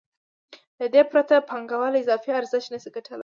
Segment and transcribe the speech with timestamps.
[0.79, 3.19] له دې پرته پانګوال اضافي ارزښت نشي ګټلی